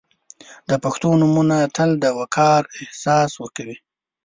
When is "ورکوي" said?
3.41-3.77